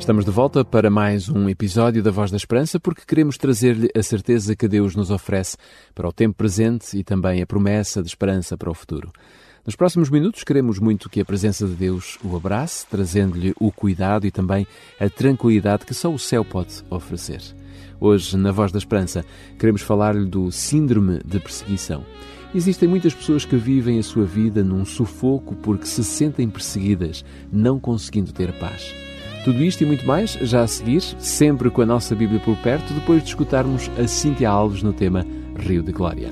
Estamos 0.00 0.24
de 0.24 0.30
volta 0.30 0.64
para 0.64 0.88
mais 0.88 1.28
um 1.28 1.46
episódio 1.46 2.02
da 2.02 2.10
Voz 2.10 2.30
da 2.30 2.36
Esperança 2.38 2.80
porque 2.80 3.02
queremos 3.06 3.36
trazer-lhe 3.36 3.90
a 3.94 4.02
certeza 4.02 4.56
que 4.56 4.66
Deus 4.66 4.96
nos 4.96 5.10
oferece 5.10 5.58
para 5.94 6.08
o 6.08 6.12
tempo 6.12 6.34
presente 6.34 6.98
e 6.98 7.04
também 7.04 7.42
a 7.42 7.46
promessa 7.46 8.02
de 8.02 8.08
esperança 8.08 8.56
para 8.56 8.70
o 8.70 8.74
futuro. 8.74 9.12
Nos 9.64 9.76
próximos 9.76 10.08
minutos 10.08 10.42
queremos 10.42 10.78
muito 10.78 11.10
que 11.10 11.20
a 11.20 11.24
presença 11.24 11.66
de 11.66 11.74
Deus 11.74 12.18
o 12.24 12.34
abrace, 12.34 12.86
trazendo-lhe 12.90 13.52
o 13.60 13.70
cuidado 13.70 14.26
e 14.26 14.30
também 14.30 14.66
a 14.98 15.08
tranquilidade 15.08 15.84
que 15.84 15.94
só 15.94 16.10
o 16.10 16.18
céu 16.18 16.44
pode 16.46 16.82
oferecer. 16.88 17.42
Hoje, 18.00 18.38
na 18.38 18.50
Voz 18.50 18.72
da 18.72 18.78
Esperança, 18.78 19.22
queremos 19.58 19.82
falar-lhe 19.82 20.24
do 20.24 20.50
síndrome 20.50 21.20
de 21.24 21.38
perseguição. 21.38 22.06
Existem 22.54 22.88
muitas 22.88 23.14
pessoas 23.14 23.44
que 23.44 23.54
vivem 23.54 23.98
a 23.98 24.02
sua 24.02 24.24
vida 24.24 24.64
num 24.64 24.84
sufoco 24.84 25.54
porque 25.56 25.86
se 25.86 26.02
sentem 26.02 26.48
perseguidas, 26.48 27.22
não 27.52 27.78
conseguindo 27.78 28.32
ter 28.32 28.58
paz. 28.58 28.94
Tudo 29.44 29.62
isto 29.62 29.82
e 29.82 29.86
muito 29.86 30.06
mais 30.06 30.32
já 30.32 30.62
a 30.62 30.66
seguir, 30.66 31.00
sempre 31.18 31.70
com 31.70 31.80
a 31.80 31.86
nossa 31.86 32.14
Bíblia 32.14 32.40
por 32.40 32.56
perto, 32.58 32.92
depois 32.92 33.22
de 33.22 33.28
escutarmos 33.30 33.90
a 33.98 34.06
Cíntia 34.06 34.50
Alves 34.50 34.82
no 34.82 34.92
tema 34.92 35.26
Rio 35.56 35.82
de 35.82 35.92
Glória. 35.92 36.30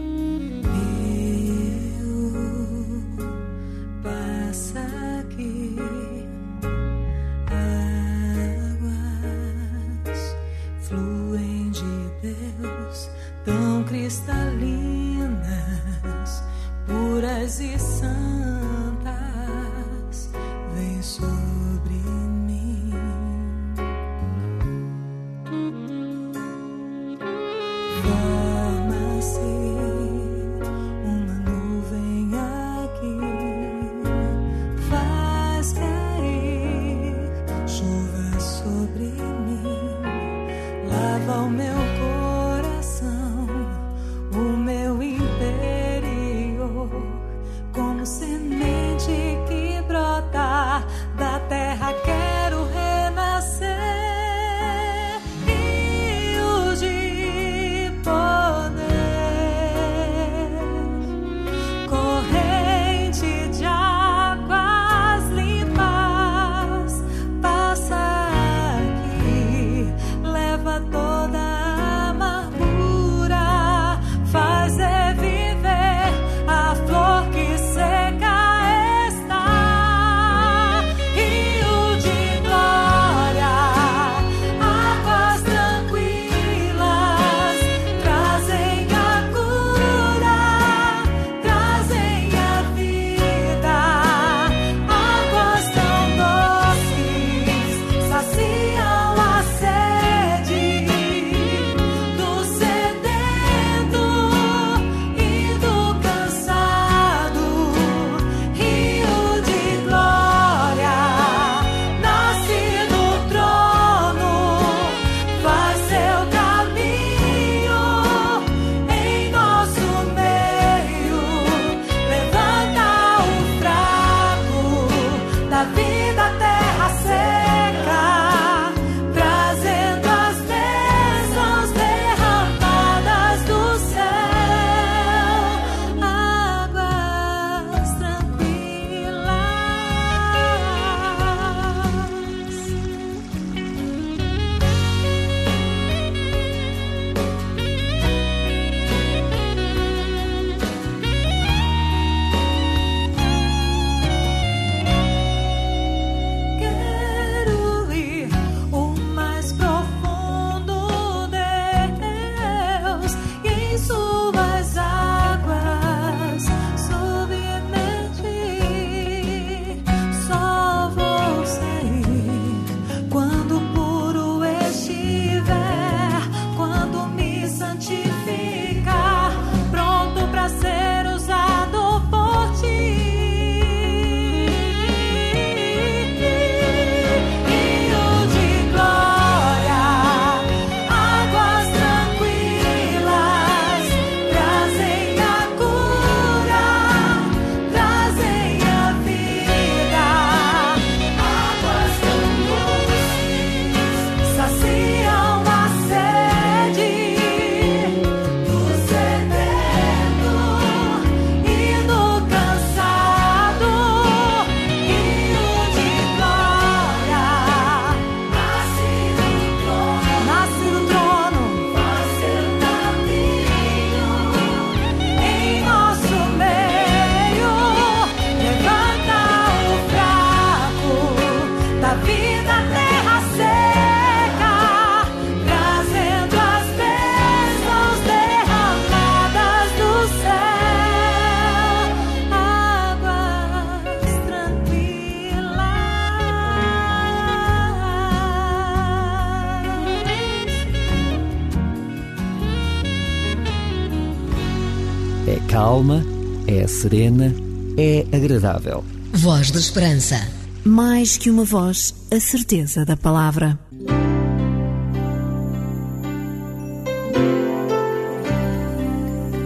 Calma, 255.59 256.05
é 256.47 256.69
serena, 256.69 257.35
é 257.77 258.07
agradável. 258.17 258.85
Voz 259.13 259.51
da 259.51 259.59
Esperança. 259.59 260.17
Mais 260.65 261.17
que 261.17 261.29
uma 261.29 261.43
voz, 261.43 261.93
a 262.13 262.21
certeza 262.21 262.85
da 262.85 262.97
palavra. 262.97 263.59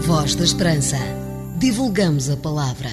Voz 0.03 0.35
da 0.35 0.45
Esperança. 0.45 0.99
Divulgamos 1.59 2.29
a 2.29 2.37
palavra. 2.37 2.91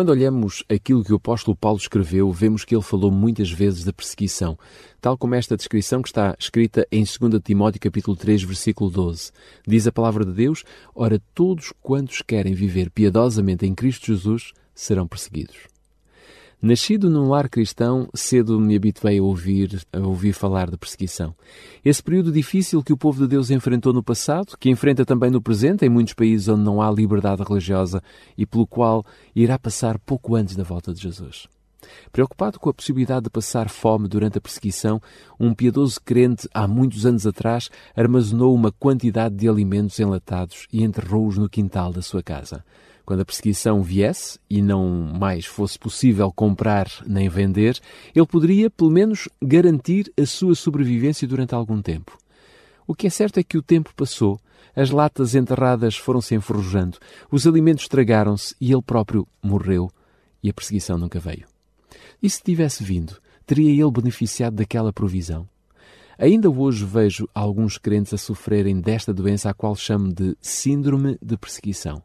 Quando 0.00 0.08
olhamos 0.12 0.64
aquilo 0.66 1.04
que 1.04 1.12
o 1.12 1.16
apóstolo 1.16 1.54
Paulo 1.54 1.76
escreveu, 1.76 2.32
vemos 2.32 2.64
que 2.64 2.74
ele 2.74 2.80
falou 2.80 3.10
muitas 3.10 3.50
vezes 3.50 3.84
da 3.84 3.92
perseguição, 3.92 4.58
tal 4.98 5.14
como 5.18 5.34
esta 5.34 5.58
descrição 5.58 6.00
que 6.00 6.08
está 6.08 6.34
escrita 6.38 6.88
em 6.90 7.04
2 7.04 7.38
Timóteo 7.44 7.78
capítulo 7.78 8.16
3, 8.16 8.44
versículo 8.44 8.88
12. 8.88 9.30
Diz 9.68 9.86
a 9.86 9.92
palavra 9.92 10.24
de 10.24 10.32
Deus: 10.32 10.64
"Ora 10.94 11.20
todos 11.34 11.70
quantos 11.82 12.22
querem 12.22 12.54
viver 12.54 12.88
piedosamente 12.88 13.66
em 13.66 13.74
Cristo 13.74 14.06
Jesus 14.06 14.54
serão 14.74 15.06
perseguidos." 15.06 15.68
Nascido 16.62 17.08
num 17.08 17.30
lar 17.30 17.48
cristão, 17.48 18.06
cedo 18.12 18.60
me 18.60 18.76
habituei 18.76 19.18
a 19.18 19.22
ouvir, 19.22 19.80
a 19.90 20.00
ouvir 20.00 20.34
falar 20.34 20.70
de 20.70 20.76
perseguição. 20.76 21.34
Esse 21.82 22.02
período 22.02 22.30
difícil 22.30 22.82
que 22.82 22.92
o 22.92 22.98
povo 22.98 23.22
de 23.22 23.28
Deus 23.28 23.50
enfrentou 23.50 23.94
no 23.94 24.02
passado, 24.02 24.58
que 24.58 24.68
enfrenta 24.68 25.06
também 25.06 25.30
no 25.30 25.40
presente 25.40 25.86
em 25.86 25.88
muitos 25.88 26.12
países 26.12 26.48
onde 26.48 26.62
não 26.62 26.82
há 26.82 26.90
liberdade 26.90 27.42
religiosa 27.42 28.02
e 28.36 28.44
pelo 28.44 28.66
qual 28.66 29.06
irá 29.34 29.58
passar 29.58 29.98
pouco 30.00 30.34
antes 30.34 30.54
da 30.54 30.62
volta 30.62 30.92
de 30.92 31.00
Jesus. 31.00 31.48
Preocupado 32.12 32.60
com 32.60 32.68
a 32.68 32.74
possibilidade 32.74 33.24
de 33.24 33.30
passar 33.30 33.70
fome 33.70 34.06
durante 34.06 34.36
a 34.36 34.40
perseguição, 34.40 35.00
um 35.40 35.54
piedoso 35.54 35.98
crente, 36.04 36.46
há 36.52 36.68
muitos 36.68 37.06
anos 37.06 37.26
atrás, 37.26 37.70
armazenou 37.96 38.54
uma 38.54 38.70
quantidade 38.70 39.34
de 39.34 39.48
alimentos 39.48 39.98
enlatados 39.98 40.66
e 40.70 40.84
enterrou-os 40.84 41.38
no 41.38 41.48
quintal 41.48 41.90
da 41.90 42.02
sua 42.02 42.22
casa. 42.22 42.62
Quando 43.10 43.22
a 43.22 43.24
perseguição 43.24 43.82
viesse 43.82 44.38
e 44.48 44.62
não 44.62 44.88
mais 44.88 45.44
fosse 45.44 45.76
possível 45.76 46.30
comprar 46.30 46.86
nem 47.04 47.28
vender, 47.28 47.80
ele 48.14 48.24
poderia, 48.24 48.70
pelo 48.70 48.88
menos, 48.88 49.28
garantir 49.42 50.12
a 50.16 50.24
sua 50.24 50.54
sobrevivência 50.54 51.26
durante 51.26 51.52
algum 51.52 51.82
tempo. 51.82 52.16
O 52.86 52.94
que 52.94 53.08
é 53.08 53.10
certo 53.10 53.40
é 53.40 53.42
que 53.42 53.58
o 53.58 53.62
tempo 53.62 53.92
passou, 53.96 54.38
as 54.76 54.90
latas 54.90 55.34
enterradas 55.34 55.96
foram-se 55.96 56.36
enferrujando, 56.36 56.98
os 57.32 57.48
alimentos 57.48 57.82
estragaram-se 57.82 58.54
e 58.60 58.72
ele 58.72 58.80
próprio 58.80 59.26
morreu 59.42 59.90
e 60.40 60.48
a 60.48 60.54
perseguição 60.54 60.96
nunca 60.96 61.18
veio. 61.18 61.48
E 62.22 62.30
se 62.30 62.40
tivesse 62.40 62.84
vindo, 62.84 63.16
teria 63.44 63.72
ele 63.72 63.90
beneficiado 63.90 64.54
daquela 64.54 64.92
provisão? 64.92 65.48
Ainda 66.16 66.48
hoje 66.48 66.84
vejo 66.84 67.28
alguns 67.34 67.76
crentes 67.76 68.14
a 68.14 68.18
sofrerem 68.18 68.80
desta 68.80 69.12
doença 69.12 69.50
a 69.50 69.54
qual 69.54 69.74
chamo 69.74 70.12
de 70.14 70.36
síndrome 70.40 71.18
de 71.20 71.36
perseguição. 71.36 72.04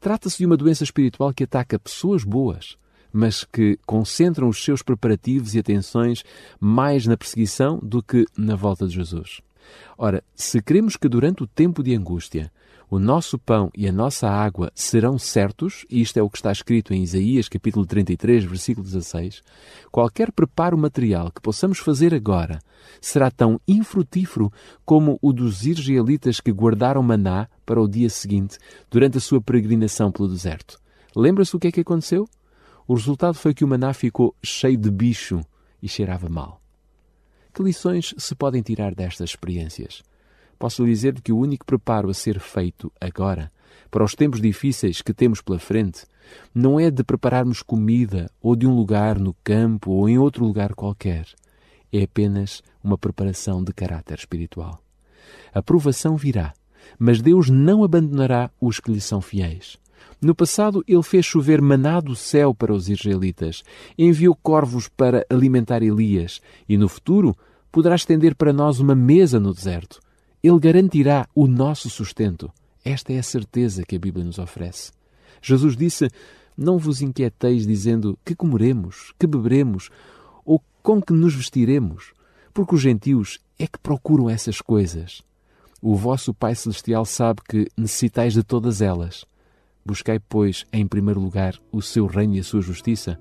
Trata-se 0.00 0.38
de 0.38 0.46
uma 0.46 0.56
doença 0.56 0.84
espiritual 0.84 1.32
que 1.32 1.44
ataca 1.44 1.78
pessoas 1.78 2.24
boas, 2.24 2.76
mas 3.12 3.44
que 3.44 3.78
concentram 3.86 4.48
os 4.48 4.62
seus 4.62 4.82
preparativos 4.82 5.54
e 5.54 5.58
atenções 5.58 6.24
mais 6.58 7.06
na 7.06 7.16
perseguição 7.16 7.78
do 7.82 8.02
que 8.02 8.24
na 8.36 8.56
volta 8.56 8.86
de 8.86 8.94
Jesus. 8.94 9.40
Ora, 9.96 10.22
se 10.34 10.60
queremos 10.62 10.96
que 10.96 11.08
durante 11.08 11.42
o 11.42 11.46
tempo 11.46 11.82
de 11.82 11.94
angústia 11.94 12.50
o 12.90 12.98
nosso 12.98 13.38
pão 13.38 13.70
e 13.72 13.86
a 13.86 13.92
nossa 13.92 14.28
água 14.28 14.72
serão 14.74 15.16
certos, 15.16 15.86
e 15.88 16.00
isto 16.00 16.18
é 16.18 16.22
o 16.22 16.28
que 16.28 16.38
está 16.38 16.50
escrito 16.50 16.92
em 16.92 17.04
Isaías 17.04 17.48
capítulo 17.48 17.86
33, 17.86 18.42
versículo 18.42 18.84
16, 18.84 19.44
qualquer 19.92 20.32
preparo 20.32 20.76
material 20.76 21.30
que 21.30 21.40
possamos 21.40 21.78
fazer 21.78 22.12
agora 22.12 22.58
será 23.00 23.30
tão 23.30 23.60
infrutífero 23.68 24.52
como 24.84 25.20
o 25.22 25.32
dos 25.32 25.64
israelitas 25.64 26.40
que 26.40 26.50
guardaram 26.50 27.00
maná 27.00 27.48
para 27.64 27.80
o 27.80 27.86
dia 27.86 28.10
seguinte 28.10 28.58
durante 28.90 29.18
a 29.18 29.20
sua 29.20 29.40
peregrinação 29.40 30.10
pelo 30.10 30.28
deserto. 30.28 30.76
Lembra-se 31.14 31.54
o 31.54 31.60
que 31.60 31.68
é 31.68 31.72
que 31.72 31.80
aconteceu? 31.82 32.28
O 32.88 32.94
resultado 32.94 33.34
foi 33.34 33.54
que 33.54 33.64
o 33.64 33.68
maná 33.68 33.94
ficou 33.94 34.34
cheio 34.42 34.76
de 34.76 34.90
bicho 34.90 35.40
e 35.80 35.88
cheirava 35.88 36.28
mal. 36.28 36.60
Que 37.54 37.62
lições 37.62 38.14
se 38.18 38.34
podem 38.34 38.62
tirar 38.62 38.96
destas 38.96 39.30
experiências? 39.30 40.02
Posso 40.60 40.84
dizer 40.84 41.18
que 41.22 41.32
o 41.32 41.38
único 41.38 41.64
preparo 41.64 42.10
a 42.10 42.14
ser 42.14 42.38
feito 42.38 42.92
agora, 43.00 43.50
para 43.90 44.04
os 44.04 44.14
tempos 44.14 44.42
difíceis 44.42 45.00
que 45.00 45.14
temos 45.14 45.40
pela 45.40 45.58
frente, 45.58 46.04
não 46.54 46.78
é 46.78 46.90
de 46.90 47.02
prepararmos 47.02 47.62
comida 47.62 48.30
ou 48.42 48.54
de 48.54 48.66
um 48.66 48.76
lugar 48.76 49.18
no 49.18 49.34
campo 49.42 49.90
ou 49.90 50.06
em 50.06 50.18
outro 50.18 50.44
lugar 50.44 50.74
qualquer. 50.74 51.26
É 51.90 52.02
apenas 52.02 52.62
uma 52.84 52.98
preparação 52.98 53.64
de 53.64 53.72
caráter 53.72 54.18
espiritual. 54.18 54.78
A 55.54 55.62
provação 55.62 56.14
virá, 56.14 56.52
mas 56.98 57.22
Deus 57.22 57.48
não 57.48 57.82
abandonará 57.82 58.50
os 58.60 58.78
que 58.78 58.92
lhe 58.92 59.00
são 59.00 59.22
fiéis. 59.22 59.78
No 60.20 60.34
passado, 60.34 60.84
ele 60.86 61.02
fez 61.02 61.24
chover 61.24 61.62
maná 61.62 62.00
do 62.00 62.14
céu 62.14 62.54
para 62.54 62.74
os 62.74 62.90
israelitas, 62.90 63.64
enviou 63.96 64.36
corvos 64.36 64.88
para 64.88 65.24
alimentar 65.30 65.82
Elias, 65.82 66.38
e 66.68 66.76
no 66.76 66.86
futuro 66.86 67.34
poderá 67.72 67.94
estender 67.94 68.34
para 68.34 68.52
nós 68.52 68.78
uma 68.78 68.94
mesa 68.94 69.40
no 69.40 69.54
deserto. 69.54 70.00
Ele 70.42 70.58
garantirá 70.58 71.28
o 71.34 71.46
nosso 71.46 71.90
sustento. 71.90 72.50
Esta 72.84 73.12
é 73.12 73.18
a 73.18 73.22
certeza 73.22 73.84
que 73.84 73.96
a 73.96 73.98
Bíblia 73.98 74.24
nos 74.24 74.38
oferece. 74.38 74.92
Jesus 75.42 75.76
disse: 75.76 76.08
Não 76.56 76.78
vos 76.78 77.02
inquieteis 77.02 77.66
dizendo 77.66 78.18
que 78.24 78.34
comeremos, 78.34 79.12
que 79.18 79.26
beberemos 79.26 79.90
ou 80.44 80.62
com 80.82 81.00
que 81.00 81.12
nos 81.12 81.34
vestiremos, 81.34 82.12
porque 82.54 82.74
os 82.74 82.80
gentios 82.80 83.38
é 83.58 83.66
que 83.66 83.78
procuram 83.78 84.30
essas 84.30 84.60
coisas. 84.60 85.22
O 85.82 85.94
vosso 85.94 86.34
Pai 86.34 86.54
Celestial 86.54 87.04
sabe 87.04 87.40
que 87.48 87.68
necessitais 87.76 88.32
de 88.34 88.42
todas 88.42 88.80
elas. 88.80 89.24
Buscai, 89.84 90.18
pois, 90.18 90.66
em 90.72 90.86
primeiro 90.86 91.20
lugar 91.20 91.58
o 91.72 91.80
seu 91.80 92.06
reino 92.06 92.34
e 92.34 92.40
a 92.40 92.44
sua 92.44 92.60
justiça, 92.60 93.18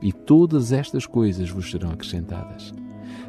e 0.00 0.12
todas 0.12 0.72
estas 0.72 1.06
coisas 1.06 1.50
vos 1.50 1.70
serão 1.70 1.90
acrescentadas. 1.90 2.74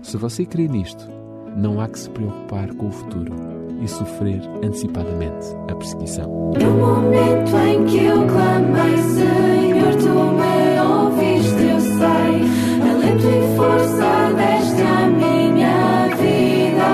Se 0.01 0.17
você 0.17 0.45
crê 0.45 0.67
nisto, 0.67 1.07
não 1.55 1.79
há 1.79 1.87
que 1.87 1.99
se 1.99 2.09
preocupar 2.09 2.67
com 2.75 2.87
o 2.87 2.91
futuro 2.91 3.33
e 3.81 3.87
sofrer 3.87 4.41
antecipadamente 4.63 5.47
a 5.69 5.75
perseguição. 5.75 6.53
No 6.59 6.71
momento 6.71 7.55
em 7.57 7.85
que 7.85 8.05
eu 8.05 8.25
clamei, 8.27 8.97
Senhor, 8.97 9.95
tu 9.95 10.09
me 10.09 10.79
ouviste, 10.79 11.63
eu 11.63 11.79
sei, 11.79 12.43
alento 12.89 13.27
e 13.27 13.55
força 13.57 14.33
deste 14.35 14.81
a 14.81 15.07
minha 15.07 16.07
vida. 16.15 16.91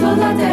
Toda 0.00 0.30
a 0.30 0.34
terra, 0.34 0.47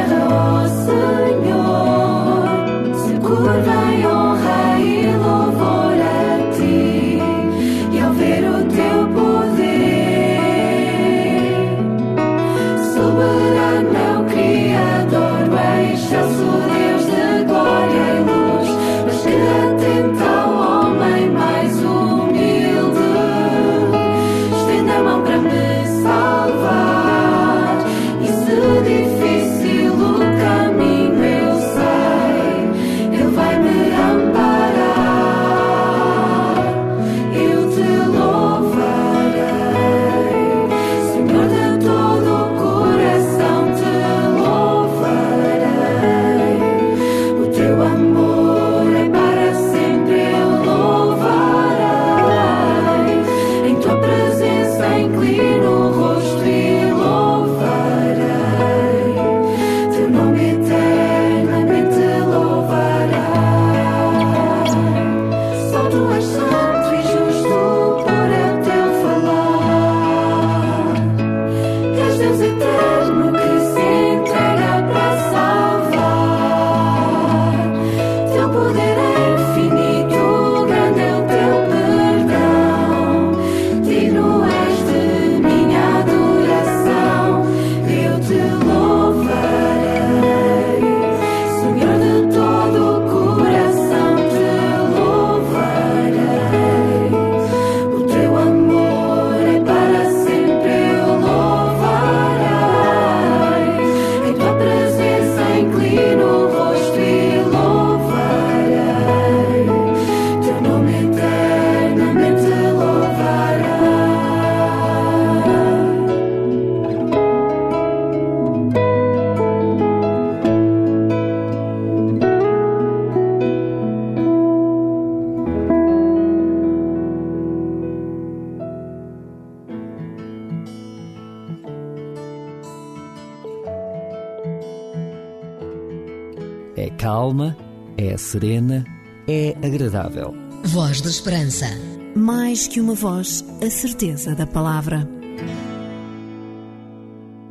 serena, 138.25 138.84
é 139.27 139.55
agradável. 139.65 140.34
Voz 140.63 141.00
da 141.00 141.10
Esperança. 141.10 141.67
Mais 142.15 142.67
que 142.67 142.82
uma 142.82 142.96
voz, 142.96 143.46
a 143.63 143.70
certeza 143.70 144.34
da 144.34 144.48
palavra. 144.48 145.08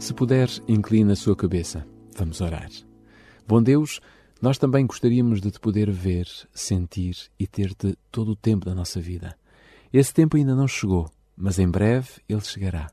Se 0.00 0.12
puder, 0.12 0.48
incline 0.66 1.12
a 1.12 1.16
sua 1.16 1.36
cabeça. 1.36 1.86
Vamos 2.16 2.40
orar. 2.40 2.68
Bom 3.46 3.62
Deus, 3.62 4.00
nós 4.42 4.58
também 4.58 4.84
gostaríamos 4.84 5.40
de 5.40 5.52
te 5.52 5.60
poder 5.60 5.90
ver, 5.90 6.26
sentir 6.52 7.16
e 7.38 7.46
ter-te 7.46 7.96
todo 8.10 8.32
o 8.32 8.36
tempo 8.36 8.66
da 8.66 8.74
nossa 8.74 9.00
vida. 9.00 9.36
Esse 9.92 10.12
tempo 10.12 10.36
ainda 10.36 10.56
não 10.56 10.66
chegou, 10.66 11.08
mas 11.36 11.60
em 11.60 11.68
breve 11.68 12.08
ele 12.28 12.40
chegará. 12.40 12.90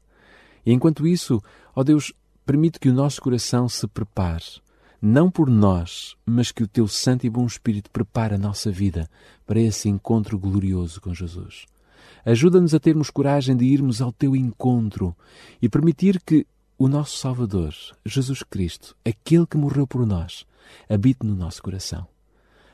E 0.63 0.71
enquanto 0.71 1.07
isso, 1.07 1.41
ó 1.75 1.83
Deus, 1.83 2.13
permite 2.45 2.79
que 2.79 2.89
o 2.89 2.93
nosso 2.93 3.19
coração 3.19 3.67
se 3.67 3.87
prepare, 3.87 4.61
não 5.01 5.31
por 5.31 5.49
nós, 5.49 6.15
mas 6.25 6.51
que 6.51 6.61
o 6.61 6.67
teu 6.67 6.87
Santo 6.87 7.25
e 7.25 7.29
Bom 7.29 7.45
Espírito 7.45 7.89
prepare 7.89 8.35
a 8.35 8.37
nossa 8.37 8.69
vida 8.69 9.09
para 9.45 9.59
esse 9.59 9.89
encontro 9.89 10.37
glorioso 10.37 11.01
com 11.01 11.13
Jesus. 11.13 11.65
Ajuda-nos 12.23 12.73
a 12.75 12.79
termos 12.79 13.09
coragem 13.09 13.57
de 13.57 13.65
irmos 13.65 14.01
ao 14.01 14.11
teu 14.11 14.35
encontro 14.35 15.15
e 15.59 15.67
permitir 15.67 16.21
que 16.21 16.45
o 16.77 16.87
nosso 16.87 17.17
Salvador, 17.17 17.73
Jesus 18.05 18.43
Cristo, 18.43 18.95
aquele 19.03 19.47
que 19.47 19.57
morreu 19.57 19.87
por 19.87 20.05
nós, 20.05 20.45
habite 20.87 21.25
no 21.25 21.35
nosso 21.35 21.61
coração. 21.63 22.07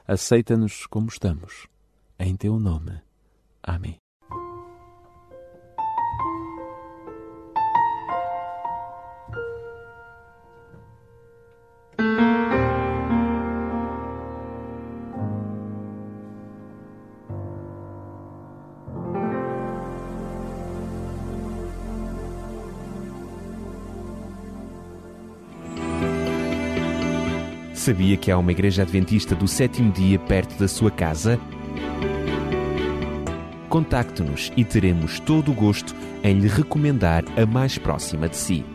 Aceita-nos 0.06 0.86
como 0.86 1.08
estamos. 1.08 1.68
Em 2.20 2.36
teu 2.36 2.60
nome. 2.60 2.94
Amém. 3.64 3.98
Sabia 27.88 28.18
que 28.18 28.30
há 28.30 28.38
uma 28.38 28.52
igreja 28.52 28.82
adventista 28.82 29.34
do 29.34 29.48
sétimo 29.48 29.94
dia 29.94 30.20
perto 30.20 30.60
da 30.60 30.68
sua 30.68 30.92
casa? 30.92 31.40
Contacte-nos 33.70 34.52
e 34.58 34.66
teremos 34.66 35.22
todo 35.22 35.52
o 35.52 35.54
gosto 35.54 35.96
em 36.22 36.38
lhe 36.38 36.50
recomendar 36.50 37.24
a 37.42 37.46
mais 37.46 37.78
próxima 37.78 38.28
de 38.28 38.36
si. 38.36 38.66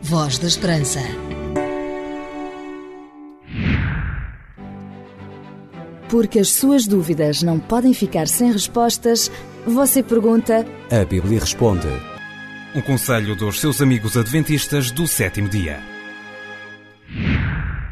Voz 0.00 0.38
da 0.38 0.46
Esperança. 0.46 1.00
Porque 6.08 6.38
as 6.38 6.48
suas 6.48 6.86
dúvidas 6.86 7.42
não 7.42 7.58
podem 7.58 7.92
ficar 7.92 8.28
sem 8.28 8.50
respostas, 8.50 9.30
você 9.66 10.02
pergunta. 10.02 10.64
A 10.90 11.04
Bíblia 11.04 11.38
responde. 11.38 11.88
Um 12.74 12.80
conselho 12.80 13.36
dos 13.36 13.60
seus 13.60 13.82
amigos 13.82 14.16
adventistas 14.16 14.90
do 14.90 15.06
sétimo 15.06 15.50
dia. 15.50 15.95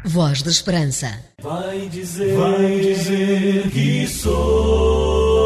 Voz 0.07 0.43
da 0.43 0.51
Esperança. 0.51 1.19
Vai 1.41 1.89
dizer, 1.89 2.37
vai 2.37 2.79
dizer 2.79 3.71
que 3.71 4.05
sou 4.07 5.39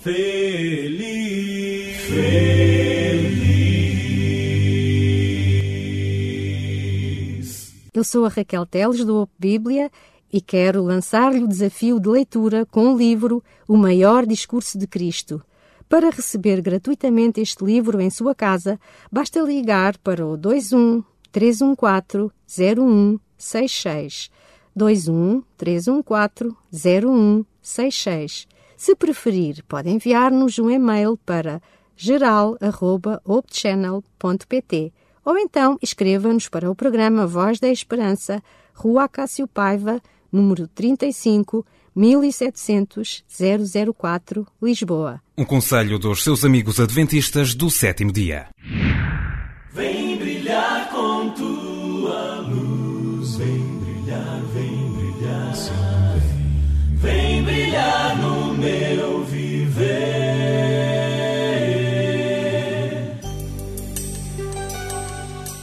feliz. 0.00 1.96
Feliz. 2.08 3.04
Eu 7.94 8.02
sou 8.02 8.26
a 8.26 8.28
Raquel 8.28 8.66
Teles 8.66 9.04
do 9.04 9.22
Op 9.22 9.32
Bíblia 9.38 9.92
e 10.32 10.40
quero 10.40 10.82
lançar-lhe 10.82 11.44
o 11.44 11.48
desafio 11.48 12.00
de 12.00 12.08
leitura 12.08 12.66
com 12.66 12.92
o 12.92 12.98
livro 12.98 13.44
O 13.68 13.76
Maior 13.76 14.26
Discurso 14.26 14.76
de 14.76 14.88
Cristo. 14.88 15.40
Para 15.88 16.10
receber 16.10 16.60
gratuitamente 16.60 17.40
este 17.40 17.64
livro 17.64 18.00
em 18.00 18.10
sua 18.10 18.34
casa, 18.34 18.76
basta 19.12 19.38
ligar 19.40 19.96
para 19.98 20.26
o 20.26 20.36
21 20.36 21.04
314 21.34 22.30
0166 22.46 24.30
21 24.76 25.42
314 25.56 26.54
0166. 26.72 28.46
Se 28.76 28.94
preferir, 28.94 29.64
pode 29.66 29.90
enviar-nos 29.90 30.60
um 30.60 30.70
e-mail 30.70 31.18
para 31.26 31.60
geral@opchannel.pt 31.96 34.92
ou 35.24 35.38
então 35.38 35.76
escreva-nos 35.82 36.48
para 36.48 36.70
o 36.70 36.74
programa 36.74 37.26
Voz 37.26 37.58
da 37.58 37.68
Esperança, 37.68 38.40
Rua 38.72 39.08
Cássio 39.08 39.48
Paiva, 39.48 40.00
número 40.30 40.68
35, 40.68 41.66
1700 41.96 43.24
004, 43.96 44.46
Lisboa. 44.62 45.20
Um 45.36 45.44
conselho 45.44 45.98
dos 45.98 46.22
seus 46.22 46.44
amigos 46.44 46.78
adventistas 46.78 47.56
do 47.56 47.68
sétimo 47.70 48.12
dia. 48.12 48.46
Vem 49.72 50.13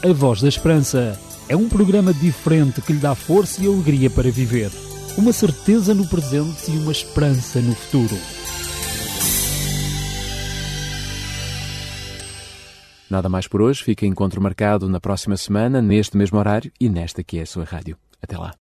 A 0.04 0.12
Voz 0.14 0.42
da 0.42 0.50
Esperança 0.50 1.16
é 1.48 1.56
um 1.56 1.70
programa 1.70 2.12
diferente 2.12 2.82
que 2.82 2.92
lhe 2.92 2.98
dá 2.98 3.14
força 3.14 3.64
e 3.64 3.68
alegria 3.68 4.10
para 4.10 4.32
viver. 4.32 4.72
Uma 5.16 5.32
certeza 5.32 5.94
no 5.94 6.08
presente 6.08 6.72
e 6.72 6.78
uma 6.80 6.92
esperança 6.92 7.62
no 7.62 7.76
futuro. 7.76 8.16
Nada 13.08 13.30
mais 13.30 13.48
por 13.48 13.62
hoje. 13.62 13.84
Fica 13.84 14.04
encontro 14.08 14.42
marcado 14.42 14.90
na 14.90 15.00
próxima 15.00 15.38
semana, 15.38 15.84
neste 15.84 16.18
mesmo 16.18 16.40
horário 16.40 16.72
e 16.80 16.90
nesta 16.90 17.24
que 17.24 17.38
é 17.38 17.44
a 17.44 17.46
sua 17.46 17.64
rádio. 17.64 17.96
Até 18.20 18.36
lá. 18.40 18.61